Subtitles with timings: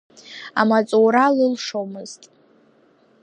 [0.59, 2.21] Амаҵура лылшомызт.